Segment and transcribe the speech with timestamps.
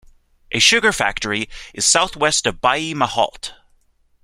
[0.51, 3.51] A sugar factory is southwest of Baie-Mahault.